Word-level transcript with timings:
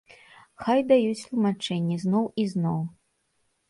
Хай 0.63 0.79
даюць 0.93 1.21
тлумачэнні 1.25 2.01
зноў 2.07 2.25
і 2.41 2.51
зноў. 2.59 2.79